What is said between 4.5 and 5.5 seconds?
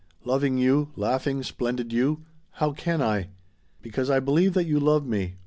that you love me.